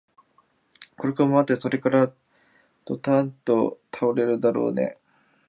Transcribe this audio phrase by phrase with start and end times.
[0.97, 2.11] くるくるまわって、それから
[2.85, 5.01] どたっと倒れるだろうねえ